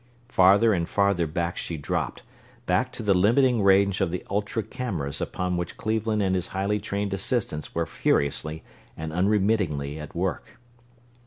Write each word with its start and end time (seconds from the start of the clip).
Farther 0.29 0.73
and 0.73 0.89
farther 0.89 1.27
back 1.27 1.57
she 1.57 1.77
dropped, 1.77 2.23
back 2.65 2.91
to 2.93 3.03
the 3.03 3.13
limiting 3.13 3.61
range 3.61 4.01
of 4.01 4.09
the 4.09 4.25
ultra 4.31 4.63
cameras 4.63 5.21
upon 5.21 5.57
which 5.57 5.77
Cleveland 5.77 6.23
and 6.23 6.33
his 6.33 6.47
highly 6.47 6.79
trained 6.79 7.13
assistants 7.13 7.75
were 7.75 7.85
furiously 7.85 8.63
and 8.97 9.13
unremittingly 9.13 9.99
at 9.99 10.15
work. 10.15 10.57